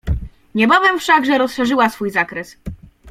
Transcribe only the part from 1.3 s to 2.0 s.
rozszerzyła